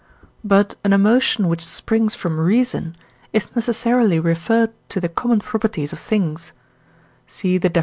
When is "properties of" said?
5.41-5.99